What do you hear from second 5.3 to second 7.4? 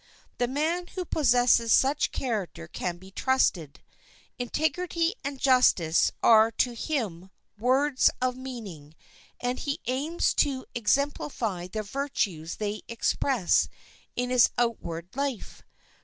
justice are to him